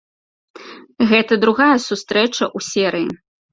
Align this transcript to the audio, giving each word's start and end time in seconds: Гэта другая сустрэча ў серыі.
Гэта 1.11 1.33
другая 1.45 1.77
сустрэча 1.87 2.43
ў 2.57 2.71
серыі. 2.73 3.09